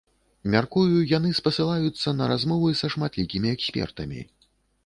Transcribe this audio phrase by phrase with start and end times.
[0.53, 4.19] Мяркую, яны спасылаюцца на размовы са шматлікімі экспертамі.